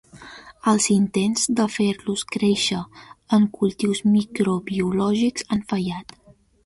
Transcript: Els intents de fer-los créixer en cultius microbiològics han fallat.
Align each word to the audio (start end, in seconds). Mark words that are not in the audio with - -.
Els 0.69 0.87
intents 0.93 1.43
de 1.59 1.65
fer-los 1.75 2.23
créixer 2.35 2.79
en 3.39 3.45
cultius 3.59 4.01
microbiològics 4.17 5.47
han 5.57 5.63
fallat. 5.75 6.19